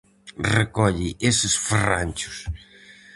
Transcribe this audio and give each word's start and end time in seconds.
Recolle 0.57 1.09
eses 1.29 1.53
ferranchos. 1.67 2.37